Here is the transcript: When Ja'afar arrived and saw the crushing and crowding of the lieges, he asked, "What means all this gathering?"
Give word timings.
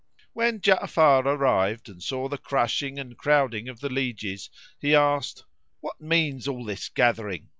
When 0.33 0.61
Ja'afar 0.61 1.25
arrived 1.27 1.87
and 1.87 2.01
saw 2.01 2.27
the 2.27 2.39
crushing 2.39 2.97
and 2.97 3.15
crowding 3.15 3.69
of 3.69 3.81
the 3.81 3.89
lieges, 3.89 4.49
he 4.79 4.95
asked, 4.95 5.43
"What 5.79 6.01
means 6.01 6.47
all 6.47 6.65
this 6.65 6.89
gathering?" 6.89 7.49